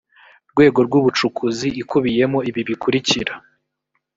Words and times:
rwego 0.51 0.79
rw 0.87 0.93
ubucukuzi 0.99 1.67
ikubiyemo 1.81 2.39
ibi 2.49 2.61
bikurikira 2.69 3.33